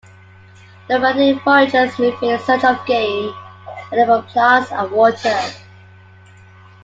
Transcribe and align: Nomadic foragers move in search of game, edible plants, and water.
Nomadic 0.89 1.43
foragers 1.43 1.99
move 1.99 2.15
in 2.23 2.39
search 2.39 2.63
of 2.63 2.83
game, 2.87 3.31
edible 3.91 4.23
plants, 4.23 4.71
and 4.71 4.89
water. 4.91 5.39